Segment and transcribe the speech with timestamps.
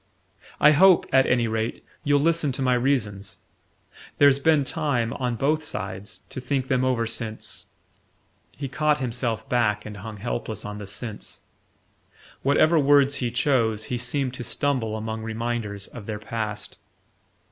[0.59, 3.37] "I hope, at any rate, you'll listen to my reasons.
[4.17, 7.67] There's been time, on both sides, to think them over since"
[8.57, 11.41] He caught himself back and hung helpless on the "since":
[12.41, 16.79] whatever words he chose, he seemed to stumble among reminders of their past.